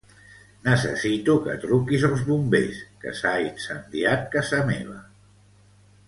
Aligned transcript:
Necessito 0.67 1.33
que 1.47 1.57
truquis 1.65 2.05
als 2.07 2.23
bombers, 2.29 2.79
que 3.03 3.13
s'ha 3.19 3.33
incendiat 3.49 4.25
casa 4.37 4.63
meva. 4.75 4.97